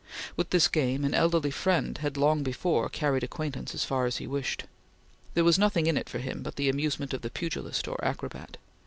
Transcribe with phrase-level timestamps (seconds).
[0.35, 4.25] With this game an elderly friend had long before carried acquaintance as far as he
[4.25, 4.63] wished.
[5.35, 8.57] There was nothing in it for him but the amusement of the pugilist or acrobat.